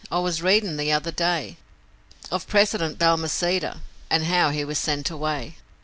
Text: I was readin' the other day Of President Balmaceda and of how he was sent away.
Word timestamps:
I 0.11 0.17
was 0.17 0.41
readin' 0.41 0.77
the 0.77 0.91
other 0.91 1.11
day 1.11 1.57
Of 2.31 2.47
President 2.47 2.97
Balmaceda 2.97 3.81
and 4.09 4.23
of 4.23 4.29
how 4.29 4.49
he 4.49 4.65
was 4.65 4.79
sent 4.79 5.11
away. 5.11 5.57